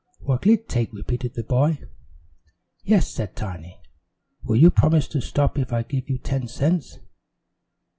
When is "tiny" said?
3.35-3.79